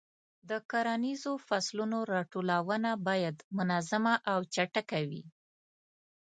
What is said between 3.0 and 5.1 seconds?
باید منظمه او چټکه